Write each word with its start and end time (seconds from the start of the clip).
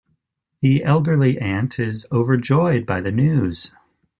The 0.61 0.83
elderly 0.83 1.37
aunt 1.37 1.77
is 1.79 2.07
overjoyed 2.11 2.87
by 2.87 3.01
the 3.01 3.11
news. 3.11 3.71